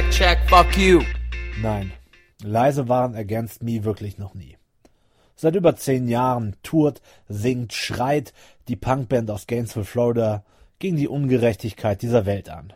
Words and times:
check, 0.00 0.10
check, 0.10 0.38
fuck 0.48 0.76
you. 0.78 1.02
Nein, 1.60 1.92
leise 2.42 2.88
waren 2.88 3.14
Against 3.14 3.62
Me 3.62 3.84
wirklich 3.84 4.18
noch 4.18 4.34
nie. 4.34 4.56
Seit 5.36 5.54
über 5.56 5.76
zehn 5.76 6.08
Jahren 6.08 6.56
tourt, 6.62 7.02
singt, 7.28 7.72
schreit 7.72 8.32
die 8.68 8.76
Punkband 8.76 9.30
aus 9.30 9.46
Gainesville, 9.46 9.84
Florida 9.84 10.44
gegen 10.78 10.96
die 10.96 11.08
Ungerechtigkeit 11.08 12.00
dieser 12.02 12.24
Welt 12.24 12.48
an. 12.48 12.72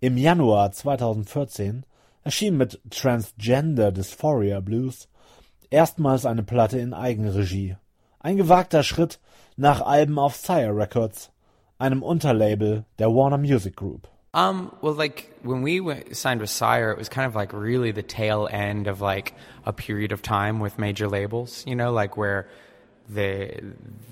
Im 0.00 0.16
Januar 0.16 0.72
2014 0.72 1.84
erschien 2.24 2.56
mit 2.56 2.80
Transgender 2.90 3.92
Dysphoria 3.92 4.60
Blues 4.60 5.08
erstmals 5.70 6.26
eine 6.26 6.42
Platte 6.42 6.78
in 6.78 6.94
Eigenregie. 6.94 7.76
Ein 8.18 8.36
gewagter 8.36 8.82
Schritt 8.82 9.20
nach 9.56 9.82
Alben 9.82 10.18
auf 10.18 10.36
Sire 10.36 10.76
Records, 10.76 11.30
einem 11.78 12.02
Unterlabel 12.02 12.84
der 12.98 13.08
Warner 13.14 13.38
Music 13.38 13.76
Group. 13.76 14.08
Um, 14.32 14.74
well, 14.80 14.92
like 14.92 15.34
when 15.42 15.62
we 15.62 15.80
went, 15.80 16.16
signed 16.16 16.40
with 16.40 16.50
Sire, 16.50 16.92
it 16.92 16.98
was 16.98 17.08
kind 17.08 17.26
of 17.26 17.34
like 17.34 17.52
really 17.52 17.90
the 17.90 18.02
tail 18.02 18.48
end 18.50 18.86
of 18.86 19.00
like 19.00 19.34
a 19.66 19.72
period 19.72 20.12
of 20.12 20.22
time 20.22 20.60
with 20.60 20.78
major 20.78 21.08
labels, 21.08 21.64
you 21.66 21.74
know, 21.74 21.92
like 21.92 22.16
where 22.16 22.48
the 23.08 23.60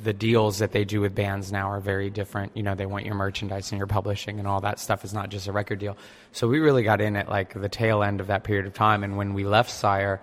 the 0.03 0.13
deals 0.13 0.59
that 0.59 0.73
they 0.73 0.85
do 0.85 1.01
with 1.01 1.15
bands 1.15 1.53
now 1.53 1.71
are 1.71 1.79
very 1.79 2.11
different. 2.11 2.57
You 2.57 2.65
know, 2.65 2.75
they 2.75 2.87
want 2.87 3.07
your 3.07 3.15
merchandise 3.15 3.71
and 3.71 3.79
your 3.79 3.87
publishing 3.87 4.41
and 4.41 4.49
all 4.49 4.61
that 4.63 4.81
stuff 4.81 5.05
is 5.05 5.15
not 5.15 5.29
just 5.29 5.47
a 5.47 5.53
record 5.53 5.79
deal. 5.79 5.97
So 6.33 6.49
we 6.49 6.59
really 6.59 6.83
got 6.83 7.01
in 7.01 7.15
at 7.15 7.29
like 7.29 7.55
the 7.55 7.69
tail 7.69 8.03
end 8.03 8.21
of 8.21 8.27
that 8.27 8.43
period 8.43 8.67
of 8.67 8.75
time. 8.75 9.05
And 9.05 9.17
when 9.17 9.35
we 9.35 9.45
left 9.45 9.71
Sire, 9.71 10.21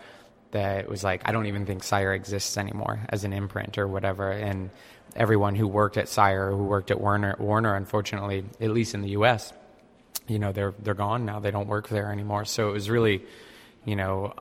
that 0.51 0.79
it 0.79 0.89
was 0.89 1.05
like 1.05 1.21
I 1.23 1.31
don't 1.31 1.45
even 1.45 1.65
think 1.65 1.83
Sire 1.83 2.13
exists 2.13 2.57
anymore 2.57 2.99
as 3.07 3.23
an 3.23 3.31
imprint 3.31 3.77
or 3.77 3.87
whatever. 3.87 4.29
And 4.29 4.71
everyone 5.15 5.55
who 5.55 5.69
worked 5.69 5.95
at 5.95 6.09
Sire, 6.09 6.51
who 6.51 6.65
worked 6.65 6.91
at 6.91 6.99
Warner, 6.99 7.37
Warner, 7.39 7.75
unfortunately, 7.75 8.43
at 8.59 8.71
least 8.71 8.93
in 8.93 9.01
the 9.01 9.11
U.S 9.11 9.53
you 10.27 10.39
know 10.39 10.51
they're 10.51 10.73
they're 10.79 10.93
gone 10.93 11.25
now. 11.25 11.39
They 11.39 11.51
don't 11.51 11.67
work 11.67 11.89
there 11.89 12.11
anymore. 12.11 12.45
So 12.45 12.69
it 12.69 12.73
was 12.73 12.89
really, 12.89 13.23
you 13.85 13.95
know, 13.95 14.33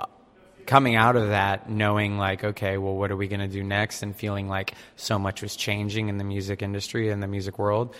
coming 0.67 0.97
out 0.97 1.17
of 1.17 1.29
that, 1.29 1.69
knowing 1.69 2.19
like, 2.19 2.45
okay, 2.45 2.79
well, 2.79 2.97
what 2.97 3.11
are 3.11 3.17
we 3.17 3.29
going 3.29 3.41
to 3.41 3.49
do 3.49 3.63
next, 3.63 4.03
and 4.03 4.15
feeling 4.17 4.49
like 4.49 4.75
so 4.97 5.19
much 5.19 5.43
was 5.43 5.57
changing 5.57 6.09
in 6.09 6.19
the 6.19 6.25
music 6.25 6.63
industry 6.63 7.11
and 7.11 7.23
the 7.23 7.29
music 7.29 7.59
world. 7.59 7.95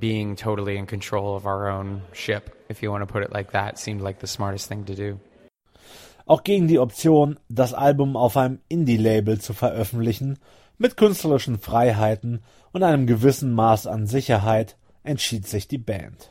Being 0.00 0.36
totally 0.36 0.78
in 0.78 0.86
control 0.86 1.36
of 1.36 1.44
our 1.46 1.68
own 1.68 2.00
ship, 2.12 2.64
if 2.70 2.82
you 2.82 2.90
want 2.90 3.02
to 3.02 3.12
put 3.12 3.22
it 3.22 3.32
like 3.32 3.52
that, 3.52 3.78
seemed 3.78 4.00
like 4.00 4.20
the 4.20 4.26
smartest 4.26 4.68
thing 4.68 4.84
to 4.86 4.94
do. 4.94 5.20
Auch 6.26 6.42
gegen 6.42 6.66
die 6.66 6.78
Option, 6.78 7.38
das 7.48 7.72
Album 7.74 8.16
auf 8.16 8.36
einem 8.36 8.58
Indie-Label 8.68 9.38
zu 9.38 9.52
veröffentlichen, 9.52 10.38
mit 10.78 10.96
künstlerischen 10.96 11.58
Freiheiten 11.58 12.42
und 12.72 12.82
einem 12.82 13.06
gewissen 13.06 13.52
Maß 13.52 13.86
an 13.86 14.06
Sicherheit, 14.06 14.76
entschied 15.04 15.46
sich 15.46 15.68
die 15.68 15.78
Band. 15.78 16.30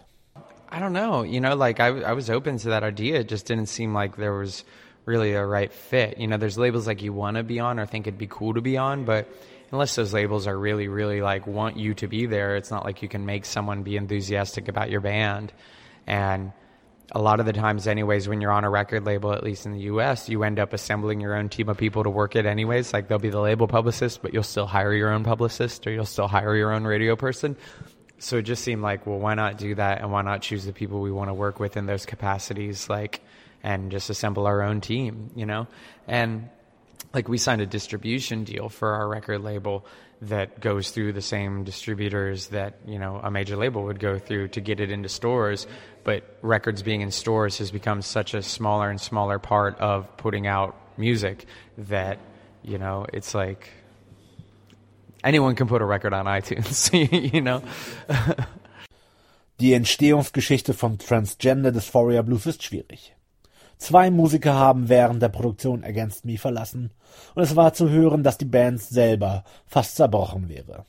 I 0.70 0.80
don't 0.80 0.94
know. 0.94 1.24
You 1.24 1.40
know, 1.40 1.56
like 1.56 1.80
I, 1.80 1.88
I 1.88 2.14
was 2.14 2.30
open 2.30 2.58
to 2.60 2.70
that 2.70 2.84
idea. 2.84 3.20
It 3.20 3.28
just 3.28 3.46
didn't 3.46 3.68
seem 3.68 3.94
like 3.94 4.18
there 4.18 4.34
was 4.34 4.64
really 5.06 5.34
a 5.34 5.46
right 5.46 5.72
fit. 5.72 6.18
You 6.18 6.28
know, 6.28 6.38
there's 6.38 6.58
labels 6.58 6.88
like 6.88 7.02
you 7.02 7.14
want 7.14 7.38
to 7.38 7.44
be 7.44 7.60
on 7.60 7.80
or 7.80 7.86
think 7.86 8.08
it'd 8.08 8.18
be 8.18 8.28
cool 8.28 8.56
to 8.56 8.62
be 8.62 8.78
on, 8.78 9.06
but 9.06 9.28
unless 9.72 9.96
those 9.96 10.14
labels 10.14 10.48
are 10.48 10.58
really, 10.58 10.88
really 10.88 11.22
like 11.22 11.48
want 11.48 11.78
you 11.78 11.94
to 11.96 12.08
be 12.08 12.26
there, 12.26 12.56
it's 12.56 12.72
not 12.72 12.84
like 12.84 13.02
you 13.02 13.10
can 13.10 13.26
make 13.26 13.46
someone 13.46 13.84
be 13.84 13.98
enthusiastic 13.98 14.68
about 14.68 14.90
your 14.90 15.02
band. 15.02 15.54
And 16.08 16.52
a 17.12 17.22
lot 17.22 17.40
of 17.40 17.46
the 17.46 17.54
times, 17.54 17.88
anyways, 17.88 18.28
when 18.28 18.42
you're 18.42 18.52
on 18.52 18.64
a 18.64 18.70
record 18.70 19.06
label, 19.06 19.32
at 19.34 19.44
least 19.44 19.66
in 19.68 19.74
the 19.74 19.82
US, 19.82 20.28
you 20.28 20.44
end 20.44 20.60
up 20.60 20.74
assembling 20.74 21.22
your 21.22 21.36
own 21.36 21.50
team 21.50 21.70
of 21.70 21.78
people 21.78 22.04
to 22.04 22.10
work 22.10 22.36
it 22.36 22.46
anyways. 22.46 22.94
Like 22.94 23.08
they'll 23.08 23.20
be 23.20 23.30
the 23.30 23.40
label 23.40 23.68
publicist, 23.68 24.24
but 24.24 24.34
you'll 24.34 24.44
still 24.44 24.66
hire 24.66 24.94
your 24.94 25.12
own 25.12 25.24
publicist 25.24 25.86
or 25.86 25.92
you'll 25.92 26.06
still 26.06 26.28
hire 26.28 26.56
your 26.56 26.74
own 26.74 26.84
radio 26.84 27.16
person 27.16 27.56
so 28.18 28.38
it 28.38 28.44
just 28.44 28.64
seemed 28.64 28.82
like, 28.82 29.06
well, 29.06 29.20
why 29.20 29.36
not 29.36 29.58
do 29.58 29.76
that, 29.76 30.02
and 30.02 30.12
why 30.12 30.22
not 30.22 30.42
choose 30.42 30.66
the 30.66 30.74
people 30.74 31.02
we 31.02 31.12
want 31.12 31.30
to 31.30 31.34
work 31.34 31.60
with 31.60 31.78
in 31.78 31.86
those 31.86 32.06
capacities, 32.06 32.90
like, 32.90 33.22
and 33.64 33.92
just 33.92 34.10
assemble 34.10 34.46
our 34.46 34.62
own 34.62 34.82
team, 34.82 35.32
you 35.36 35.46
know? 35.46 35.68
And 36.08 36.50
like 37.16 37.30
we 37.30 37.38
signed 37.38 37.62
a 37.62 37.66
distribution 37.66 38.44
deal 38.44 38.70
for 38.70 38.94
our 38.94 39.08
record 39.08 39.42
label 39.42 39.86
that 40.22 40.60
goes 40.60 40.92
through 40.92 41.14
the 41.14 41.22
same 41.22 41.64
distributors 41.64 42.48
that 42.48 42.76
you 42.86 43.00
know 43.00 43.20
a 43.24 43.32
major 43.32 43.56
label 43.56 43.84
would 43.84 44.00
go 44.00 44.20
through 44.20 44.50
to 44.50 44.62
get 44.62 44.80
it 44.80 44.92
into 44.92 45.10
stores 45.10 45.66
but 46.04 46.38
records 46.42 46.84
being 46.84 47.02
in 47.02 47.12
stores 47.12 47.58
has 47.58 47.72
become 47.72 48.02
such 48.02 48.34
a 48.34 48.42
smaller 48.42 48.90
and 48.90 49.00
smaller 49.00 49.40
part 49.40 49.80
of 49.80 50.16
putting 50.18 50.46
out 50.46 50.76
music 50.98 51.46
that 51.78 52.20
you 52.64 52.78
know 52.78 53.06
it's 53.14 53.34
like 53.34 53.70
anyone 55.26 55.56
can 55.56 55.68
put 55.68 55.82
a 55.82 55.86
record 55.86 56.14
on 56.14 56.28
iTunes, 56.28 56.94
you 57.34 57.42
know. 57.42 57.62
Die 59.60 59.74
Entstehungsgeschichte 59.74 60.74
von 60.74 60.98
Transgender 60.98 61.72
Dysphoria 61.72 62.22
Blues 62.22 62.46
ist 62.46 62.64
schwierig. 62.64 63.16
Zwei 63.78 64.10
Musiker 64.12 64.54
haben 64.54 64.88
während 64.90 65.22
der 65.22 65.30
Produktion 65.30 65.84
Against 65.84 66.26
Me 66.26 66.38
verlassen 66.38 66.92
und 67.36 67.44
es 67.44 67.56
war 67.56 67.74
zu 67.74 67.90
hören, 67.90 68.24
dass 68.24 68.38
die 68.38 68.46
Band 68.46 68.82
selber 68.82 69.44
fast 69.66 69.96
zerbrochen 69.96 70.48
wäre. 70.50 70.86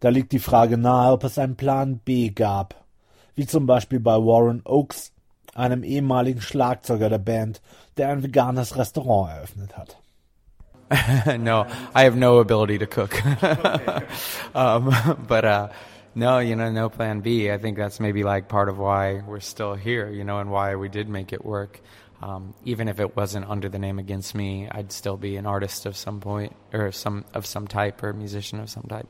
Da 0.00 0.08
liegt 0.08 0.32
die 0.32 0.38
Frage 0.38 0.76
nahe, 0.76 1.12
ob 1.12 1.24
es 1.24 1.38
einen 1.38 1.56
Plan 1.56 1.98
B 1.98 2.30
gab, 2.30 2.74
wie 3.34 3.46
zum 3.46 3.66
Beispiel 3.66 4.00
bei 4.00 4.16
Warren 4.16 4.62
Oakes, 4.64 5.12
einem 5.54 5.84
ehemaligen 5.84 6.40
Schlagzeuger 6.40 7.08
der 7.08 7.18
Band, 7.18 7.60
der 7.96 8.08
ein 8.08 8.22
veganes 8.22 8.76
Restaurant 8.76 9.30
eröffnet 9.30 9.76
hat. 9.76 10.01
no, 11.38 11.66
I 11.94 12.04
have 12.04 12.16
no 12.16 12.38
ability 12.38 12.78
to 12.78 12.86
cook. 12.86 13.24
um, 14.54 14.94
but 15.26 15.44
uh, 15.44 15.68
no, 16.14 16.38
you 16.38 16.56
know, 16.56 16.70
no 16.70 16.88
plan 16.88 17.20
B. 17.20 17.50
I 17.50 17.58
think 17.58 17.78
that's 17.78 18.00
maybe 18.00 18.24
like 18.24 18.48
part 18.48 18.68
of 18.68 18.78
why 18.78 19.22
we're 19.26 19.40
still 19.40 19.74
here, 19.74 20.10
you 20.10 20.24
know, 20.24 20.38
and 20.38 20.50
why 20.50 20.76
we 20.76 20.88
did 20.88 21.08
make 21.08 21.32
it 21.32 21.44
work. 21.44 21.80
Um, 22.22 22.54
even 22.64 22.88
if 22.88 23.00
it 23.00 23.16
wasn't 23.16 23.48
under 23.48 23.68
the 23.68 23.78
name 23.78 23.98
against 23.98 24.34
me, 24.34 24.68
I'd 24.70 24.92
still 24.92 25.16
be 25.16 25.36
an 25.36 25.46
artist 25.46 25.86
of 25.86 25.96
some 25.96 26.20
point 26.20 26.54
or 26.72 26.92
some 26.92 27.24
of 27.34 27.46
some 27.46 27.66
type 27.66 28.02
or 28.02 28.10
a 28.10 28.14
musician 28.14 28.60
of 28.60 28.70
some 28.70 28.86
type. 28.88 29.08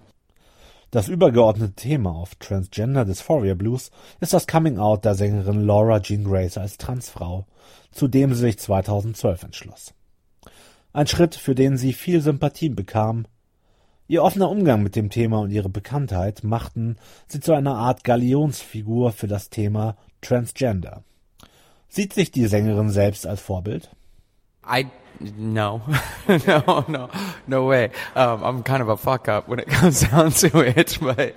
Das 0.90 1.08
übergeordnete 1.08 1.74
Thema 1.74 2.10
auf 2.10 2.34
Transgender 2.34 3.06
Dysphoria 3.06 3.54
Blues 3.54 3.90
ist 4.20 4.34
das 4.34 4.46
Coming 4.46 4.78
Out 4.78 5.06
der 5.06 5.14
Sängerin 5.14 5.64
Laura 5.64 6.00
Jane 6.02 6.24
Grace 6.24 6.58
als 6.58 6.76
Transfrau, 6.76 7.46
zu 7.92 8.08
dem 8.08 8.34
sie 8.34 8.40
sich 8.40 8.58
2012 8.58 9.42
entschloss. 9.42 9.94
Ein 10.92 11.06
Schritt, 11.06 11.34
für 11.34 11.54
den 11.54 11.76
sie 11.76 11.92
viel 11.92 12.20
Sympathie 12.20 12.68
bekam. 12.68 13.26
Ihr 14.08 14.22
offener 14.22 14.50
Umgang 14.50 14.82
mit 14.82 14.94
dem 14.94 15.08
Thema 15.08 15.40
und 15.40 15.50
ihre 15.50 15.70
Bekanntheit 15.70 16.44
machten 16.44 16.96
sie 17.28 17.40
zu 17.40 17.54
einer 17.54 17.76
Art 17.76 18.04
Galionsfigur 18.04 19.12
für 19.12 19.26
das 19.26 19.48
Thema 19.48 19.96
Transgender. 20.20 21.02
Sieht 21.88 22.12
sich 22.12 22.30
die 22.30 22.46
Sängerin 22.46 22.90
selbst 22.90 23.26
als 23.26 23.40
Vorbild? 23.40 23.90
I 24.66 24.86
no, 25.36 25.82
no, 26.46 26.84
no, 26.88 27.08
no 27.46 27.68
way. 27.68 27.90
Um, 28.14 28.42
I'm 28.42 28.62
kind 28.62 28.82
of 28.82 28.88
a 28.88 28.96
fuck 28.96 29.28
up 29.28 29.48
when 29.48 29.58
it 29.58 29.68
comes 29.80 30.00
down 30.00 30.30
to 30.32 30.60
it, 30.60 30.98
but 31.00 31.34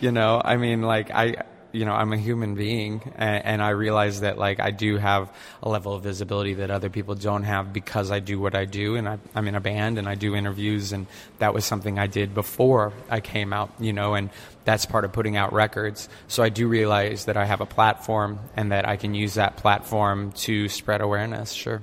you 0.00 0.10
know, 0.10 0.40
I 0.44 0.56
mean, 0.56 0.82
like 0.82 1.10
I 1.10 1.36
you 1.76 1.84
know, 1.84 1.92
I'm 1.92 2.12
a 2.12 2.16
human 2.16 2.54
being 2.54 3.02
and, 3.16 3.44
and, 3.44 3.62
I 3.62 3.70
realize 3.70 4.20
that 4.20 4.38
like 4.38 4.60
I 4.60 4.70
do 4.70 4.96
have 4.96 5.30
a 5.62 5.68
level 5.68 5.92
of 5.92 6.02
visibility 6.02 6.54
that 6.54 6.70
other 6.70 6.88
people 6.88 7.14
don't 7.14 7.42
have 7.42 7.72
because 7.72 8.10
I 8.10 8.20
do 8.20 8.40
what 8.40 8.54
I 8.54 8.64
do 8.64 8.96
and 8.96 9.08
I, 9.08 9.18
I'm 9.34 9.46
in 9.46 9.54
a 9.54 9.60
band 9.60 9.98
and 9.98 10.08
I 10.08 10.14
do 10.14 10.34
interviews 10.34 10.92
and 10.92 11.06
that 11.38 11.52
was 11.52 11.64
something 11.64 11.98
I 11.98 12.06
did 12.06 12.34
before 12.34 12.92
I 13.10 13.20
came 13.20 13.52
out, 13.52 13.70
you 13.78 13.92
know, 13.92 14.14
and 14.14 14.30
that's 14.64 14.86
part 14.86 15.04
of 15.04 15.12
putting 15.12 15.36
out 15.36 15.52
records. 15.52 16.08
So 16.28 16.42
I 16.42 16.48
do 16.48 16.66
realize 16.66 17.26
that 17.26 17.36
I 17.36 17.44
have 17.44 17.60
a 17.60 17.66
platform 17.66 18.40
and 18.56 18.72
that 18.72 18.88
I 18.88 18.96
can 18.96 19.14
use 19.14 19.34
that 19.34 19.56
platform 19.58 20.32
to 20.46 20.68
spread 20.68 21.00
awareness, 21.02 21.52
sure. 21.52 21.82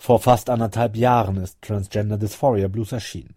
Vor 0.00 0.20
fast 0.20 0.48
anderthalb 0.48 0.96
Jahren 0.96 1.36
ist 1.36 1.60
Transgender 1.60 2.18
Dysphoria 2.18 2.68
Blues 2.68 2.92
erschienen. 2.92 3.34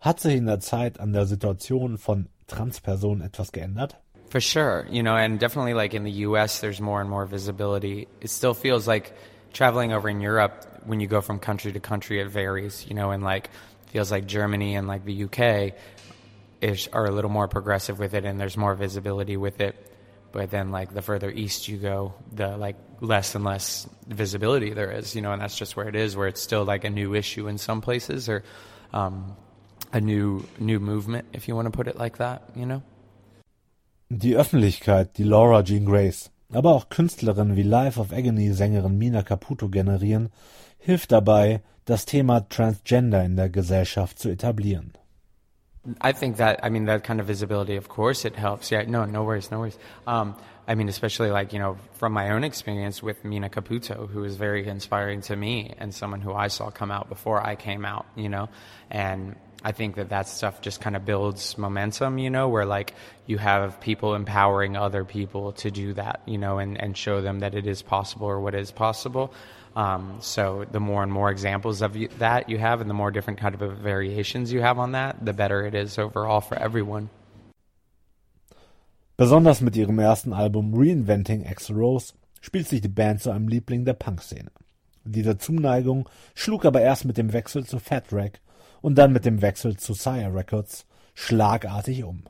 Hat 0.00 0.20
sich 0.20 0.36
in 0.36 0.46
der 0.46 0.60
Zeit 0.60 1.00
an 1.00 1.12
der 1.12 1.26
Situation 1.26 1.98
von 1.98 2.28
Transpersonen 2.46 3.22
etwas 3.22 3.52
geändert? 3.52 3.96
For 4.30 4.40
sure, 4.40 4.86
you 4.90 5.02
know, 5.02 5.16
and 5.16 5.40
definitely 5.40 5.72
like 5.74 5.94
in 5.94 6.04
the 6.04 6.10
U.S., 6.10 6.60
there's 6.60 6.80
more 6.80 7.00
and 7.00 7.08
more 7.08 7.24
visibility. 7.24 8.08
It 8.20 8.28
still 8.28 8.52
feels 8.52 8.86
like 8.86 9.16
traveling 9.54 9.92
over 9.92 10.08
in 10.08 10.20
Europe 10.20 10.82
when 10.84 11.00
you 11.00 11.06
go 11.06 11.20
from 11.20 11.38
country 11.38 11.72
to 11.72 11.80
country, 11.80 12.20
it 12.20 12.28
varies, 12.28 12.86
you 12.86 12.94
know, 12.94 13.10
and 13.10 13.22
like 13.22 13.50
feels 13.86 14.10
like 14.10 14.26
Germany 14.26 14.74
and 14.74 14.86
like 14.86 15.04
the 15.04 15.12
U.K. 15.12 15.74
is 16.60 16.88
are 16.92 17.06
a 17.06 17.10
little 17.10 17.30
more 17.30 17.48
progressive 17.48 17.98
with 17.98 18.14
it, 18.14 18.24
and 18.24 18.40
there's 18.40 18.56
more 18.56 18.74
visibility 18.74 19.36
with 19.36 19.60
it. 19.60 19.76
But 20.30 20.50
then, 20.50 20.70
like 20.70 20.92
the 20.92 21.02
further 21.02 21.30
east 21.30 21.68
you 21.68 21.78
go, 21.78 22.14
the 22.32 22.56
like 22.56 22.76
less 23.00 23.34
and 23.34 23.44
less 23.44 23.88
visibility 24.06 24.74
there 24.74 24.90
is, 24.90 25.14
you 25.14 25.22
know, 25.22 25.32
and 25.32 25.40
that's 25.40 25.56
just 25.56 25.76
where 25.76 25.88
it 25.88 25.96
is, 25.96 26.16
where 26.16 26.28
it's 26.28 26.40
still 26.40 26.64
like 26.64 26.84
a 26.84 26.90
new 26.90 27.14
issue 27.14 27.48
in 27.48 27.56
some 27.56 27.80
places 27.80 28.28
or 28.28 28.44
um, 28.92 29.36
a 29.92 30.00
new 30.00 30.46
new 30.58 30.80
movement, 30.80 31.26
if 31.32 31.48
you 31.48 31.56
want 31.56 31.66
to 31.66 31.72
put 31.72 31.88
it 31.88 31.96
like 31.96 32.18
that, 32.18 32.42
you 32.54 32.66
know. 32.66 32.82
Die 34.10 34.36
Öffentlichkeit, 34.36 35.18
die 35.18 35.22
Laura 35.22 35.62
Jean 35.62 35.84
Grace, 35.84 36.30
aber 36.50 36.74
auch 36.74 36.88
Künstlerinnen 36.88 37.56
wie 37.56 37.62
Life 37.62 38.00
of 38.00 38.10
Agony 38.10 38.54
Sängerin 38.54 38.96
Mina 38.96 39.22
Caputo 39.22 39.68
generieren, 39.68 40.30
hilft 40.78 41.12
dabei, 41.12 41.60
das 41.84 42.06
Thema 42.06 42.48
Transgender 42.48 43.22
in 43.22 43.36
der 43.36 43.50
Gesellschaft 43.50 44.18
zu 44.18 44.30
etablieren. 44.30 44.94
I 46.02 46.12
think 46.14 46.38
that 46.38 46.64
I 46.64 46.70
mean 46.70 46.86
that 46.86 47.04
kind 47.04 47.20
of 47.20 47.28
visibility, 47.28 47.76
of 47.76 47.88
course, 47.88 48.26
it 48.26 48.34
helps. 48.34 48.70
Yeah, 48.70 48.84
no, 48.88 49.04
no 49.04 49.24
worries, 49.24 49.50
no 49.50 49.58
worries. 49.58 49.78
Um, 50.06 50.34
I 50.66 50.74
mean, 50.74 50.88
especially 50.88 51.30
like 51.30 51.52
you 51.52 51.58
know 51.58 51.76
from 51.98 52.12
my 52.14 52.30
own 52.30 52.44
experience 52.44 53.02
with 53.02 53.24
Mina 53.24 53.50
Caputo, 53.50 54.08
who 54.08 54.20
was 54.20 54.36
very 54.36 54.66
inspiring 54.66 55.20
to 55.22 55.36
me 55.36 55.74
and 55.78 55.94
someone 55.94 56.20
who 56.22 56.32
I 56.32 56.48
saw 56.48 56.70
come 56.70 56.90
out 56.90 57.08
before 57.08 57.46
I 57.46 57.56
came 57.56 57.84
out. 57.84 58.06
You 58.16 58.28
know, 58.28 58.48
and 58.90 59.36
I 59.62 59.72
think 59.72 59.96
that 59.96 60.10
that 60.10 60.28
stuff 60.28 60.60
just 60.60 60.80
kind 60.80 60.96
of 60.96 61.04
builds 61.04 61.58
momentum. 61.58 62.18
You 62.18 62.30
know, 62.30 62.48
where 62.48 62.64
like 62.64 62.94
you 63.26 63.38
have 63.38 63.80
people 63.80 64.14
empowering 64.14 64.76
other 64.76 65.04
people 65.04 65.52
to 65.52 65.70
do 65.70 65.94
that. 65.94 66.22
You 66.26 66.38
know, 66.38 66.58
and 66.58 66.80
and 66.80 66.96
show 66.96 67.20
them 67.20 67.40
that 67.40 67.54
it 67.54 67.66
is 67.66 67.82
possible 67.82 68.26
or 68.26 68.40
what 68.40 68.54
is 68.54 68.70
possible. 68.70 69.32
Um, 69.76 70.18
so 70.20 70.64
the 70.72 70.80
more 70.80 71.02
and 71.04 71.12
more 71.12 71.30
examples 71.30 71.82
of 71.82 71.94
you, 71.94 72.08
that 72.18 72.48
you 72.48 72.58
have, 72.58 72.80
and 72.80 72.90
the 72.90 72.94
more 72.94 73.12
different 73.12 73.38
kind 73.38 73.54
of 73.54 73.78
variations 73.78 74.52
you 74.52 74.60
have 74.60 74.78
on 74.78 74.92
that, 74.92 75.24
the 75.24 75.32
better 75.32 75.64
it 75.64 75.74
is 75.74 75.98
overall 75.98 76.40
for 76.40 76.56
everyone. 76.56 77.10
Besonders 79.16 79.60
mit 79.60 79.76
ihrem 79.76 79.98
ersten 79.98 80.32
Album 80.32 80.74
Reinventing 80.74 81.44
Axl 81.44 81.74
Rose 81.74 82.12
spielt 82.40 82.68
sich 82.68 82.80
die 82.80 82.88
Band 82.88 83.20
zu 83.20 83.30
einem 83.30 83.48
Liebling 83.48 83.84
der 83.84 83.94
Punk-Szene. 83.94 84.50
Diese 85.04 85.38
Zuneigung 85.38 86.08
schlug 86.34 86.64
aber 86.64 86.80
erst 86.82 87.04
mit 87.04 87.16
dem 87.16 87.32
Wechsel 87.32 87.64
zu 87.64 87.78
Fat 87.78 88.12
Wreck 88.12 88.40
und 88.80 88.96
dann 88.96 89.12
mit 89.12 89.24
dem 89.24 89.42
Wechsel 89.42 89.76
zu 89.76 89.94
Sire 89.94 90.34
Records 90.34 90.86
schlagartig 91.14 92.04
um. 92.04 92.24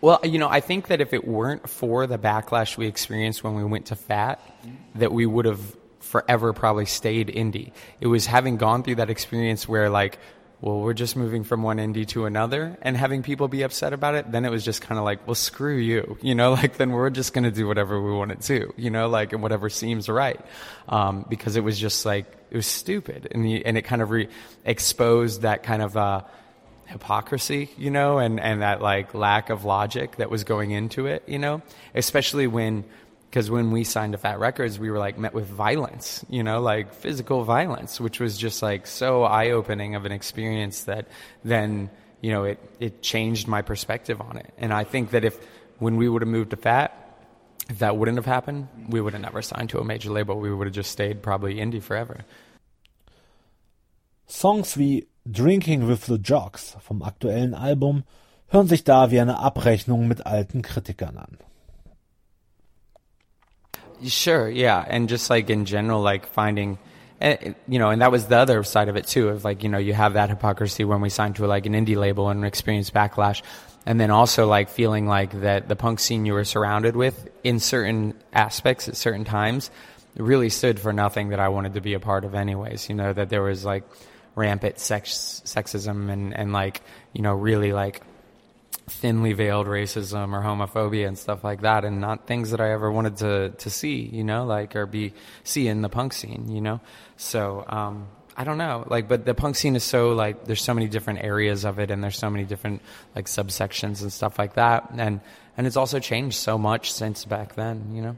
Well, 0.00 0.20
you 0.22 0.38
know, 0.38 0.48
I 0.48 0.60
think 0.60 0.88
that 0.88 1.00
if 1.00 1.12
it 1.12 1.26
weren't 1.26 1.68
for 1.68 2.06
the 2.06 2.18
backlash 2.18 2.78
we 2.78 2.86
experienced 2.86 3.42
when 3.42 3.56
we 3.56 3.64
went 3.64 3.86
to 3.86 3.96
Fat, 3.96 4.38
that 4.94 5.12
we 5.12 5.26
would 5.26 5.44
have 5.44 5.76
forever 5.98 6.52
probably 6.52 6.86
stayed 6.86 7.28
indie. 7.28 7.72
It 8.00 8.06
was 8.06 8.26
having 8.26 8.58
gone 8.58 8.84
through 8.84 8.96
that 8.96 9.10
experience 9.10 9.68
where 9.68 9.90
like, 9.90 10.18
well, 10.60 10.80
we're 10.80 10.94
just 10.94 11.14
moving 11.14 11.44
from 11.44 11.62
one 11.62 11.76
indie 11.76 12.06
to 12.08 12.24
another 12.24 12.76
and 12.82 12.96
having 12.96 13.22
people 13.22 13.46
be 13.46 13.62
upset 13.62 13.92
about 13.92 14.16
it. 14.16 14.32
Then 14.32 14.44
it 14.44 14.50
was 14.50 14.64
just 14.64 14.82
kind 14.82 14.98
of 14.98 15.04
like, 15.04 15.24
well, 15.26 15.36
screw 15.36 15.76
you, 15.76 16.18
you 16.20 16.34
know, 16.34 16.52
like 16.54 16.78
then 16.78 16.90
we're 16.90 17.10
just 17.10 17.32
going 17.32 17.44
to 17.44 17.52
do 17.52 17.68
whatever 17.68 18.02
we 18.02 18.10
want 18.12 18.40
to 18.40 18.58
do, 18.58 18.72
you 18.76 18.90
know, 18.90 19.08
like 19.08 19.32
and 19.32 19.42
whatever 19.42 19.70
seems 19.70 20.08
right. 20.08 20.40
Um, 20.88 21.24
because 21.28 21.54
it 21.56 21.62
was 21.62 21.78
just 21.78 22.04
like, 22.04 22.26
it 22.50 22.56
was 22.56 22.66
stupid 22.66 23.28
and 23.30 23.44
the, 23.44 23.64
and 23.64 23.78
it 23.78 23.82
kind 23.82 24.02
of 24.02 24.10
re- 24.10 24.28
exposed 24.64 25.42
that 25.42 25.62
kind 25.62 25.82
of, 25.82 25.96
uh, 25.96 26.22
hypocrisy, 26.86 27.70
you 27.76 27.90
know, 27.90 28.18
and, 28.18 28.40
and 28.40 28.62
that 28.62 28.80
like 28.80 29.12
lack 29.12 29.50
of 29.50 29.64
logic 29.64 30.16
that 30.16 30.30
was 30.30 30.42
going 30.42 30.70
into 30.70 31.06
it, 31.06 31.22
you 31.26 31.38
know, 31.38 31.60
especially 31.94 32.46
when 32.46 32.82
because 33.28 33.50
when 33.50 33.70
we 33.70 33.84
signed 33.84 34.12
to 34.12 34.18
Fat 34.18 34.38
Records, 34.38 34.78
we 34.78 34.90
were 34.90 34.98
like 34.98 35.18
met 35.18 35.34
with 35.34 35.46
violence, 35.46 36.24
you 36.30 36.42
know, 36.42 36.60
like 36.60 36.94
physical 36.94 37.44
violence, 37.44 38.00
which 38.00 38.20
was 38.20 38.38
just 38.38 38.62
like 38.62 38.86
so 38.86 39.22
eye 39.24 39.50
opening 39.50 39.94
of 39.94 40.06
an 40.06 40.12
experience 40.12 40.84
that 40.84 41.08
then, 41.44 41.90
you 42.22 42.32
know, 42.32 42.44
it, 42.44 42.58
it 42.80 43.02
changed 43.02 43.46
my 43.46 43.60
perspective 43.60 44.20
on 44.20 44.38
it. 44.38 44.52
And 44.56 44.72
I 44.72 44.84
think 44.84 45.10
that 45.10 45.24
if, 45.24 45.38
when 45.78 45.96
we 45.96 46.08
would 46.08 46.22
have 46.22 46.28
moved 46.28 46.50
to 46.50 46.56
Fat, 46.56 46.94
if 47.68 47.80
that 47.80 47.98
wouldn't 47.98 48.16
have 48.16 48.24
happened, 48.24 48.68
we 48.88 49.00
would 49.00 49.12
have 49.12 49.20
never 49.20 49.42
signed 49.42 49.68
to 49.70 49.78
a 49.78 49.84
major 49.84 50.10
label. 50.10 50.40
We 50.40 50.52
would 50.52 50.66
have 50.66 50.74
just 50.74 50.90
stayed 50.90 51.22
probably 51.22 51.56
indie 51.56 51.82
forever. 51.82 52.24
Songs 54.26 54.76
wie 54.78 55.06
Drinking 55.30 55.86
with 55.86 56.06
the 56.06 56.16
Jocks 56.16 56.76
vom 56.80 57.02
aktuellen 57.02 57.54
Album 57.54 58.04
hören 58.48 58.66
sich 58.66 58.84
da 58.84 59.10
wie 59.10 59.20
eine 59.20 59.38
Abrechnung 59.38 60.08
mit 60.08 60.24
alten 60.24 60.62
Kritikern 60.62 61.18
an. 61.18 61.38
Sure, 64.04 64.48
yeah, 64.48 64.84
and 64.86 65.08
just 65.08 65.28
like 65.28 65.50
in 65.50 65.64
general, 65.64 66.00
like 66.00 66.26
finding, 66.26 66.78
eh, 67.20 67.54
you 67.66 67.78
know, 67.78 67.90
and 67.90 68.00
that 68.00 68.12
was 68.12 68.26
the 68.26 68.36
other 68.36 68.62
side 68.62 68.88
of 68.88 68.96
it 68.96 69.06
too. 69.06 69.28
Of 69.28 69.44
like, 69.44 69.62
you 69.62 69.68
know, 69.68 69.78
you 69.78 69.92
have 69.92 70.14
that 70.14 70.30
hypocrisy 70.30 70.84
when 70.84 71.00
we 71.00 71.08
signed 71.10 71.36
to 71.36 71.46
like 71.46 71.66
an 71.66 71.72
indie 71.72 71.96
label 71.96 72.28
and 72.28 72.44
experience 72.44 72.90
backlash, 72.90 73.42
and 73.86 74.00
then 74.00 74.10
also 74.10 74.46
like 74.46 74.68
feeling 74.68 75.06
like 75.06 75.40
that 75.40 75.68
the 75.68 75.74
punk 75.76 75.98
scene 75.98 76.26
you 76.26 76.32
were 76.34 76.44
surrounded 76.44 76.94
with 76.94 77.28
in 77.42 77.58
certain 77.58 78.14
aspects 78.32 78.88
at 78.88 78.96
certain 78.96 79.24
times 79.24 79.70
really 80.16 80.48
stood 80.48 80.78
for 80.78 80.92
nothing 80.92 81.30
that 81.30 81.40
I 81.40 81.48
wanted 81.48 81.74
to 81.74 81.80
be 81.80 81.94
a 81.94 82.00
part 82.00 82.24
of, 82.24 82.34
anyways. 82.34 82.88
You 82.88 82.94
know, 82.94 83.12
that 83.12 83.30
there 83.30 83.42
was 83.42 83.64
like 83.64 83.82
rampant 84.36 84.78
sex 84.78 85.42
sexism 85.44 86.08
and 86.08 86.32
and 86.36 86.52
like 86.52 86.80
you 87.12 87.22
know 87.22 87.32
really 87.34 87.72
like 87.72 88.02
thinly 88.88 89.32
veiled 89.32 89.66
racism 89.66 90.32
or 90.32 90.42
homophobia 90.42 91.06
and 91.06 91.18
stuff 91.18 91.44
like 91.44 91.60
that 91.62 91.84
and 91.84 92.00
not 92.00 92.26
things 92.26 92.50
that 92.50 92.60
I 92.60 92.72
ever 92.72 92.90
wanted 92.90 93.16
to 93.18 93.50
to 93.50 93.70
see, 93.70 94.02
you 94.02 94.24
know, 94.24 94.44
like 94.44 94.74
or 94.76 94.86
be 94.86 95.12
see 95.44 95.68
in 95.68 95.82
the 95.82 95.88
punk 95.88 96.12
scene, 96.12 96.50
you 96.50 96.60
know. 96.60 96.80
So, 97.16 97.64
um 97.68 98.08
I 98.40 98.44
don't 98.44 98.56
know, 98.56 98.84
like, 98.86 99.08
but 99.08 99.24
the 99.24 99.34
punk 99.34 99.56
scene 99.56 99.74
is 99.74 99.82
so 99.82 100.10
like 100.10 100.44
there's 100.44 100.62
so 100.62 100.72
many 100.72 100.86
different 100.86 101.24
areas 101.24 101.64
of 101.64 101.80
it, 101.80 101.90
and 101.90 102.04
there's 102.04 102.16
so 102.16 102.30
many 102.30 102.44
different 102.44 102.82
like 103.16 103.26
subsections 103.26 104.00
and 104.00 104.12
stuff 104.12 104.38
like 104.38 104.54
that, 104.54 104.90
and 104.96 105.20
and 105.56 105.66
it's 105.66 105.76
also 105.76 105.98
changed 105.98 106.36
so 106.36 106.56
much 106.56 106.92
since 106.92 107.24
back 107.24 107.56
then, 107.56 107.90
you 107.92 108.00
know. 108.00 108.16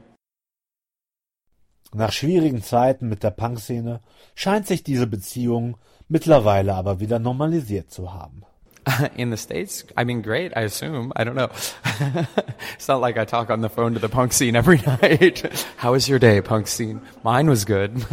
Nach 1.93 2.11
schwierigen 2.11 2.61
Zeiten 2.61 3.09
mit 3.09 3.23
der 3.23 3.31
Punkszene 3.31 3.99
scheint 4.35 4.67
sich 4.67 4.83
diese 4.83 5.07
Beziehung 5.07 5.75
mittlerweile 6.07 6.75
aber 6.75 6.99
wieder 6.99 7.17
normalisiert 7.17 7.89
zu 7.89 8.13
haben. 8.13 8.43
in 9.15 9.29
the 9.29 9.37
States? 9.37 9.83
I 9.95 10.03
mean, 10.03 10.21
great, 10.21 10.53
I 10.55 10.61
assume. 10.61 11.11
I 11.15 11.23
don't 11.23 11.35
know. 11.35 11.49
it's 12.73 12.87
not 12.87 13.01
like 13.01 13.17
I 13.17 13.25
talk 13.25 13.49
on 13.49 13.61
the 13.61 13.69
phone 13.69 13.93
to 13.93 13.99
the 13.99 14.09
punk 14.09 14.33
scene 14.33 14.55
every 14.55 14.77
night. 14.85 15.43
How 15.77 15.91
was 15.91 16.07
your 16.07 16.19
day, 16.19 16.41
punk 16.41 16.67
scene? 16.67 17.01
Mine 17.23 17.49
was 17.49 17.65
good. 17.65 18.05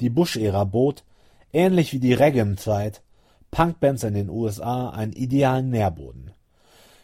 die 0.00 0.08
Bush-Ära 0.08 0.64
bot, 0.64 1.04
ähnlich 1.52 1.92
wie 1.92 2.00
die 2.00 2.14
Reagan-Zeit, 2.14 3.02
Punkbands 3.50 4.02
in 4.02 4.14
den 4.14 4.30
USA 4.30 4.90
einen 4.90 5.12
idealen 5.12 5.70
Nährboden. 5.70 6.32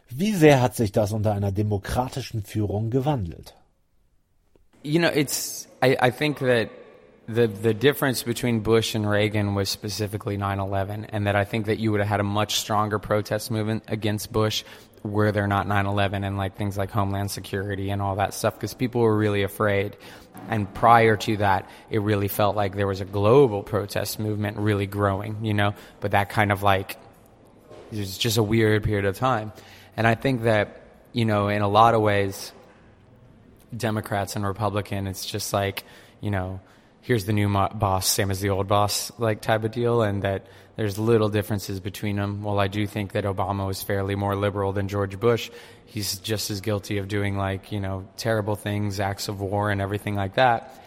Wie 0.08 0.32
sehr 0.32 0.60
hat 0.62 0.74
sich 0.74 0.90
das 0.90 1.12
unter 1.12 1.32
einer 1.34 1.52
demokratischen 1.52 2.42
Führung 2.42 2.90
gewandelt? 2.90 3.54
You 4.82 5.00
know, 5.00 5.10
it's, 5.12 5.68
I, 5.84 5.96
I 6.00 6.10
think 6.10 6.38
that 6.38 6.70
the 7.28 7.46
the 7.46 7.74
difference 7.74 8.22
between 8.22 8.60
Bush 8.60 8.94
and 8.94 9.08
Reagan 9.08 9.54
was 9.54 9.68
specifically 9.68 10.38
9/11, 10.38 11.06
and 11.10 11.26
that 11.26 11.36
I 11.36 11.44
think 11.44 11.66
that 11.66 11.78
you 11.78 11.92
would 11.92 12.00
have 12.00 12.08
had 12.08 12.20
a 12.20 12.24
much 12.24 12.58
stronger 12.58 12.98
protest 12.98 13.50
movement 13.50 13.84
against 13.86 14.32
Bush 14.32 14.64
were 15.04 15.30
there 15.30 15.46
not 15.46 15.66
9/11 15.66 16.24
and 16.24 16.36
like 16.36 16.56
things 16.56 16.76
like 16.76 16.90
Homeland 16.90 17.30
Security 17.30 17.90
and 17.90 18.02
all 18.02 18.16
that 18.16 18.34
stuff 18.34 18.54
because 18.54 18.74
people 18.74 19.02
were 19.02 19.16
really 19.16 19.42
afraid. 19.42 19.96
And 20.48 20.72
prior 20.72 21.16
to 21.16 21.36
that, 21.38 21.68
it 21.90 22.00
really 22.00 22.28
felt 22.28 22.56
like 22.56 22.74
there 22.74 22.86
was 22.86 23.00
a 23.00 23.04
global 23.04 23.62
protest 23.62 24.18
movement 24.18 24.56
really 24.56 24.86
growing, 24.86 25.44
you 25.44 25.54
know. 25.54 25.74
But 26.00 26.12
that 26.12 26.30
kind 26.30 26.50
of 26.50 26.62
like 26.62 26.96
it 27.92 27.98
was 27.98 28.16
just 28.16 28.38
a 28.38 28.42
weird 28.42 28.84
period 28.84 29.04
of 29.04 29.16
time, 29.18 29.52
and 29.96 30.06
I 30.06 30.14
think 30.14 30.42
that 30.44 30.80
you 31.12 31.26
know 31.26 31.48
in 31.48 31.60
a 31.60 31.68
lot 31.68 31.94
of 31.94 32.00
ways, 32.00 32.52
Democrats 33.76 34.34
and 34.34 34.46
Republican, 34.46 35.06
it's 35.06 35.26
just 35.26 35.52
like 35.52 35.84
you 36.20 36.30
know 36.30 36.60
here's 37.08 37.24
the 37.24 37.32
new 37.32 37.48
mo- 37.48 37.70
boss, 37.74 38.06
same 38.06 38.30
as 38.30 38.38
the 38.40 38.50
old 38.50 38.68
boss, 38.68 39.10
like 39.16 39.40
type 39.40 39.64
of 39.64 39.70
deal, 39.72 40.02
and 40.02 40.24
that 40.24 40.46
there's 40.76 40.98
little 40.98 41.30
differences 41.30 41.80
between 41.80 42.16
them. 42.16 42.42
While 42.42 42.60
I 42.60 42.68
do 42.68 42.86
think 42.86 43.12
that 43.12 43.24
Obama 43.24 43.66
was 43.66 43.82
fairly 43.82 44.14
more 44.14 44.36
liberal 44.36 44.74
than 44.74 44.88
George 44.88 45.18
Bush, 45.18 45.50
he's 45.86 46.18
just 46.18 46.50
as 46.50 46.60
guilty 46.60 46.98
of 46.98 47.08
doing 47.08 47.38
like 47.38 47.72
you 47.72 47.80
know 47.80 48.06
terrible 48.18 48.56
things, 48.56 49.00
acts 49.00 49.28
of 49.28 49.40
war, 49.40 49.70
and 49.70 49.80
everything 49.80 50.16
like 50.16 50.34
that. 50.34 50.84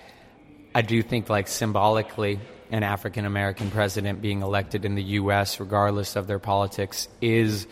I 0.76 0.84
do 0.84 1.02
think 1.02 1.28
like 1.28 1.48
symbolically, 1.48 2.40
an 2.70 2.84
African 2.84 3.26
American 3.26 3.72
president 3.72 4.22
being 4.22 4.44
elected 4.44 4.86
in 4.86 4.94
the 4.94 5.04
U.S., 5.22 5.60
regardless 5.60 6.16
of 6.16 6.28
their 6.28 6.38
politics, 6.38 7.08
is 7.20 7.66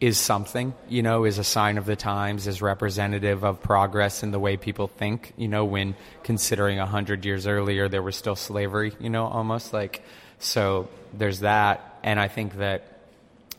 is 0.00 0.16
something, 0.16 0.72
you 0.88 1.02
know, 1.02 1.24
is 1.24 1.36
a 1.38 1.44
sign 1.44 1.76
of 1.76 1.84
the 1.84 1.94
times, 1.94 2.46
is 2.46 2.62
representative 2.62 3.44
of 3.44 3.60
progress 3.60 4.22
in 4.22 4.30
the 4.30 4.38
way 4.38 4.56
people 4.56 4.88
think, 4.88 5.34
you 5.36 5.46
know, 5.46 5.66
when 5.66 5.94
considering 6.22 6.78
a 6.78 6.86
hundred 6.86 7.24
years 7.26 7.46
earlier 7.46 7.86
there 7.86 8.02
was 8.02 8.16
still 8.16 8.36
slavery, 8.36 8.92
you 8.98 9.10
know, 9.10 9.26
almost 9.26 9.74
like, 9.74 10.02
so 10.38 10.88
there's 11.12 11.40
that. 11.40 11.98
And 12.02 12.18
I 12.18 12.28
think 12.28 12.56
that 12.56 13.00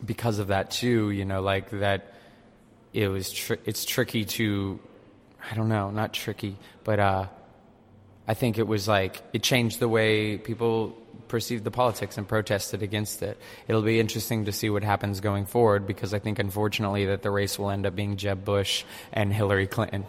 because 0.03 0.39
of 0.39 0.48
that 0.48 0.71
too, 0.71 1.12
you 1.12 1.25
know, 1.25 1.41
like 1.43 1.69
that 1.69 2.12
it 2.91 3.07
was, 3.07 3.31
tr- 3.31 3.62
it's 3.65 3.86
tricky 3.86 4.25
to, 4.25 4.79
I 5.51 5.53
don't 5.53 5.69
know, 5.69 5.91
not 5.91 6.12
tricky, 6.12 6.57
but, 6.83 7.00
uh, 7.00 7.27
I 8.27 8.33
think 8.33 8.57
it 8.57 8.67
was 8.67 8.88
like, 8.88 9.21
it 9.33 9.43
changed 9.43 9.79
the 9.79 9.89
way 9.89 10.38
people 10.38 10.98
perceived 11.27 11.63
the 11.63 11.72
politics 11.72 12.18
and 12.18 12.27
protested 12.27 12.84
against 12.84 13.22
it. 13.24 13.38
It'll 13.68 13.82
be 13.82 14.00
interesting 14.00 14.46
to 14.46 14.51
see 14.51 14.70
what 14.70 14.84
happens 14.84 15.20
going 15.22 15.46
forward 15.46 15.88
because 15.88 16.13
I 16.13 16.20
think, 16.20 16.39
unfortunately, 16.39 17.06
that 17.06 17.22
the 17.22 17.32
race 17.32 17.58
will 17.58 17.72
end 17.72 17.86
up 17.86 17.96
being 17.96 18.18
Jeb 18.18 18.44
Bush 18.44 18.84
and 19.13 19.34
Hillary 19.34 19.68
Clinton. 19.68 20.06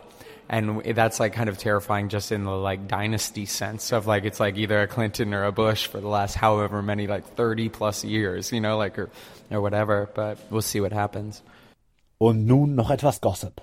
And 0.49 0.83
that's 0.85 1.19
like 1.19 1.33
kind 1.33 1.49
of 1.49 1.57
terrifying 1.57 2.09
just 2.09 2.33
in 2.33 2.45
the 2.45 2.51
like 2.51 2.87
dynasty 2.87 3.47
sense 3.47 3.93
of 3.93 4.07
like 4.07 4.25
it's 4.25 4.41
like 4.41 4.57
either 4.59 4.83
a 4.83 4.87
Clinton 4.87 5.33
or 5.33 5.45
a 5.45 5.53
Bush 5.53 5.87
for 5.87 6.01
the 6.01 6.09
last 6.09 6.35
however 6.35 6.83
many 6.83 7.07
like 7.07 7.25
30 7.37 7.71
plus 7.71 8.05
years, 8.05 8.53
you 8.53 8.61
know, 8.61 8.77
like 8.77 8.99
or, 8.99 9.09
or 9.51 9.63
whatever. 9.63 10.11
But 10.15 10.39
we'll 10.51 10.61
see 10.61 10.81
what 10.81 10.93
happens. 10.93 11.43
Und 12.19 12.47
nun 12.47 12.75
noch 12.75 12.91
etwas 12.91 13.21
Gossip. 13.21 13.63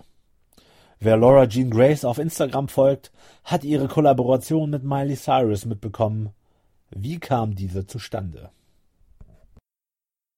Wer 0.99 1.15
Laura 1.15 1.45
Jane 1.45 1.69
Grace 1.69 2.03
auf 2.03 2.17
Instagram 2.17 2.67
folgt, 2.67 3.11
hat 3.45 3.63
ihre 3.63 3.87
Kollaboration 3.87 4.69
mit 4.69 4.83
Miley 4.83 5.15
Cyrus 5.15 5.65
mitbekommen 5.65 6.33
Wie 6.95 7.19
kam 7.19 7.53
diese 7.55 7.85
zustande? 7.85 8.49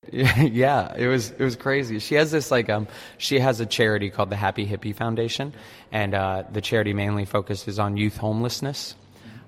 yeah, 0.11 0.95
it 0.95 1.07
was 1.07 1.29
it 1.29 1.39
was 1.39 1.55
crazy. 1.55 1.99
She 1.99 2.15
has 2.15 2.31
this 2.31 2.49
like 2.49 2.69
um 2.69 2.87
she 3.17 3.39
has 3.39 3.59
a 3.59 3.67
charity 3.67 4.09
called 4.09 4.31
the 4.31 4.35
Happy 4.35 4.65
Hippie 4.65 4.95
Foundation, 4.95 5.53
and 5.91 6.15
uh, 6.15 6.43
the 6.51 6.61
charity 6.61 6.93
mainly 6.93 7.25
focuses 7.25 7.77
on 7.77 7.97
youth 7.97 8.17
homelessness. 8.17 8.95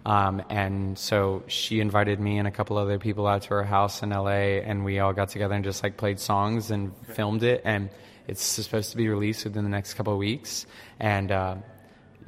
Um, 0.05 0.43
and 0.49 0.97
so 0.99 1.43
she 1.47 1.79
invited 1.79 2.19
me 2.19 2.37
and 2.37 2.47
a 2.47 2.51
couple 2.51 2.77
other 2.77 2.99
people 2.99 3.25
out 3.25 3.43
to 3.43 3.49
her 3.49 3.63
house 3.63 4.03
in 4.03 4.09
LA, 4.09 4.61
and 4.61 4.83
we 4.83 4.99
all 4.99 5.13
got 5.13 5.29
together 5.29 5.55
and 5.55 5.63
just 5.63 5.81
like 5.81 5.97
played 5.97 6.19
songs 6.19 6.71
and 6.71 6.91
filmed 7.07 7.43
it. 7.43 7.61
And 7.63 7.89
it's 8.27 8.43
supposed 8.43 8.91
to 8.91 8.97
be 8.97 9.07
released 9.07 9.45
within 9.45 9.63
the 9.63 9.69
next 9.69 9.93
couple 9.93 10.13
of 10.13 10.19
weeks. 10.19 10.65
And 10.99 11.31
uh, 11.31 11.55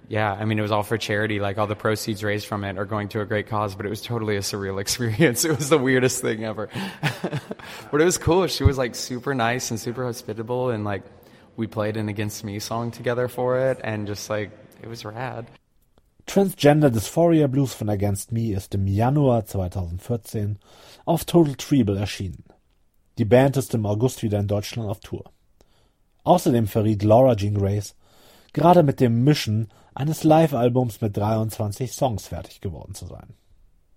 yeah, 0.07 0.31
I 0.31 0.45
mean, 0.45 0.59
it 0.59 0.61
was 0.61 0.71
all 0.71 0.83
for 0.83 0.97
charity. 0.97 1.39
Like 1.39 1.57
all 1.57 1.67
the 1.67 1.75
proceeds 1.75 2.23
raised 2.23 2.47
from 2.47 2.63
it 2.63 2.77
are 2.77 2.85
going 2.85 3.09
to 3.09 3.21
a 3.21 3.25
great 3.25 3.47
cause, 3.47 3.75
but 3.75 3.85
it 3.85 3.89
was 3.89 4.01
totally 4.01 4.37
a 4.37 4.41
surreal 4.41 4.79
experience. 4.85 5.45
It 5.45 5.55
was 5.57 5.69
the 5.69 5.77
weirdest 5.77 6.21
thing 6.21 6.43
ever. 6.43 6.69
but 7.91 8.01
it 8.01 8.05
was 8.05 8.17
cool. 8.17 8.47
She 8.47 8.63
was 8.63 8.77
like 8.77 8.95
super 8.95 9.33
nice 9.33 9.71
and 9.71 9.79
super 9.79 10.05
hospitable, 10.05 10.69
and 10.69 10.83
like 10.83 11.03
we 11.57 11.67
played 11.67 11.97
an 11.97 12.09
Against 12.09 12.43
Me 12.43 12.59
song 12.59 12.91
together 12.91 13.27
for 13.27 13.57
it, 13.57 13.79
and 13.83 14.07
just 14.07 14.29
like 14.29 14.51
it 14.81 14.87
was 14.87 15.05
rad. 15.05 15.47
Transgender 16.27 16.89
Dysphoria 16.89 17.47
Blues 17.47 17.73
von 17.73 17.89
Against 17.89 18.31
Me 18.31 18.53
ist 18.53 18.73
im 18.73 18.87
Januar 18.87 19.45
2014 19.45 20.57
auf 21.05 21.23
Total 21.23 21.55
Treble 21.55 21.97
erschienen. 21.97 22.43
Die 23.17 23.25
Band 23.25 23.57
ist 23.57 23.73
im 23.73 23.85
August 23.85 24.23
wieder 24.23 24.39
in 24.39 24.47
Deutschland 24.47 24.89
auf 24.89 24.99
Tour. 24.99 25.31
Außerdem 26.23 26.67
verriet 26.67 27.03
Laura 27.03 27.35
Jane 27.37 27.59
Grace, 27.59 27.95
gerade 28.53 28.81
mit 28.81 28.99
dem 28.99 29.23
Mischen 29.23 29.69
eines 29.95 30.23
Live-Albums 30.23 31.01
mit 31.01 31.17
23 31.17 31.93
Songs 31.93 32.27
fertig 32.27 32.61
geworden 32.61 32.93
zu 32.93 33.07
sein. 33.07 33.33